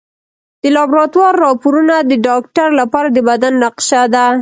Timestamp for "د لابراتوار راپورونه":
0.61-1.95